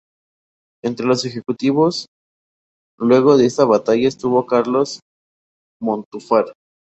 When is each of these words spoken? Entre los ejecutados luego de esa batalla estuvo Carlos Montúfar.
Entre 0.83 1.05
los 1.05 1.25
ejecutados 1.25 2.07
luego 2.97 3.37
de 3.37 3.45
esa 3.45 3.65
batalla 3.65 4.07
estuvo 4.07 4.47
Carlos 4.47 4.99
Montúfar. 5.79 6.51